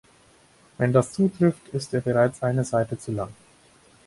Wenn 0.79 0.93
das 0.93 1.13
zutrifft, 1.13 1.67
ist 1.73 1.93
er 1.93 2.01
bereits 2.01 2.41
eine 2.41 2.63
Seite 2.63 2.97
zu 2.97 3.11
lang. 3.11 3.31